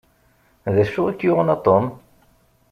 [0.75, 1.85] D acu i k-yuɣen a Tom?